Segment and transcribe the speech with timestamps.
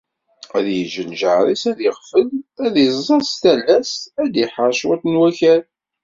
[0.57, 2.29] Ad yeğğ lğar-is ad iɣfel,
[2.65, 5.61] ad issaẓ talast ad d-iḥerr cwiṭ n wakal.